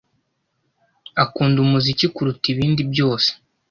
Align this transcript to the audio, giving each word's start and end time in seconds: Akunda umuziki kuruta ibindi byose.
Akunda 1.23 1.57
umuziki 1.65 2.05
kuruta 2.13 2.45
ibindi 2.53 2.81
byose. 2.91 3.29